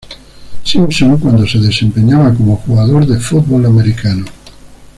Simpson 0.63 1.15
cuando 1.19 1.45
se 1.47 1.59
desempeñaba 1.59 2.33
como 2.33 2.55
jugador 2.57 3.05
de 3.05 3.19
fútbol 3.19 3.67
americano. 3.67 4.25